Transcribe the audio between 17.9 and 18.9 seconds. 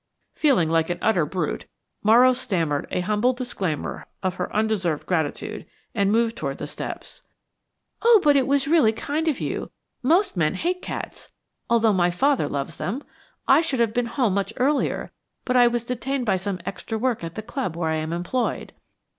I am employed."